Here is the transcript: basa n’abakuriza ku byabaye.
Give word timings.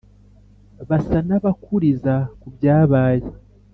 basa 0.87 1.17
n’abakuriza 1.27 2.15
ku 2.39 2.47
byabaye. 2.55 3.27